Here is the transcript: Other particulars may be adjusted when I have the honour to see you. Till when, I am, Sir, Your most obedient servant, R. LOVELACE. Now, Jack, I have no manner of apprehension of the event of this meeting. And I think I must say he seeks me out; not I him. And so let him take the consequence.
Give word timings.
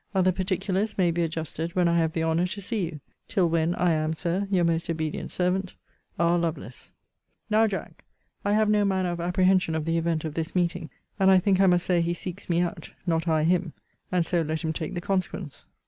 Other 0.15 0.31
particulars 0.31 0.97
may 0.97 1.11
be 1.11 1.21
adjusted 1.21 1.75
when 1.75 1.87
I 1.87 1.95
have 1.99 2.13
the 2.13 2.23
honour 2.23 2.47
to 2.47 2.59
see 2.59 2.85
you. 2.85 3.01
Till 3.27 3.47
when, 3.47 3.75
I 3.75 3.91
am, 3.91 4.15
Sir, 4.15 4.47
Your 4.49 4.63
most 4.63 4.89
obedient 4.89 5.29
servant, 5.31 5.75
R. 6.17 6.39
LOVELACE. 6.39 6.91
Now, 7.51 7.67
Jack, 7.67 8.03
I 8.43 8.53
have 8.53 8.67
no 8.67 8.83
manner 8.83 9.11
of 9.11 9.21
apprehension 9.21 9.75
of 9.75 9.85
the 9.85 9.99
event 9.99 10.25
of 10.25 10.33
this 10.33 10.55
meeting. 10.55 10.89
And 11.19 11.29
I 11.29 11.37
think 11.37 11.61
I 11.61 11.67
must 11.67 11.85
say 11.85 12.01
he 12.01 12.15
seeks 12.15 12.49
me 12.49 12.61
out; 12.61 12.89
not 13.05 13.27
I 13.27 13.43
him. 13.43 13.73
And 14.11 14.25
so 14.25 14.41
let 14.41 14.61
him 14.61 14.73
take 14.73 14.95
the 14.95 15.01
consequence. 15.01 15.65